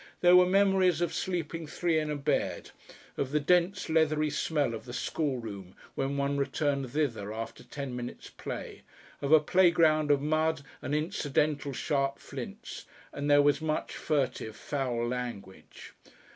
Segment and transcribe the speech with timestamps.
[0.21, 2.71] There were memories of sleeping three in a bed,
[3.17, 8.31] of the dense leathery smell of the schoolroom when one returned thither after ten minutes'
[8.31, 8.81] play,
[9.21, 12.87] of a playground of mud and incidental sharp flints.
[13.13, 15.93] And there was much furtive foul language.